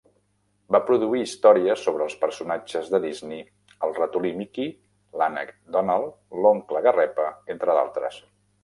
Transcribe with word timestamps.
Va 0.75 0.79
produir 0.85 1.19
històries 1.25 1.83
sobre 1.89 2.07
els 2.07 2.15
personatges 2.23 2.89
de 2.95 3.01
Disney 3.05 3.45
el 3.89 3.95
Ratolí 4.01 4.35
Mickey, 4.41 4.75
l'Ànec 5.23 5.53
Donald, 5.79 6.19
l'Oncle 6.43 6.87
Garrepa, 6.89 7.33
entre 7.59 7.81
d'altres. 7.81 8.23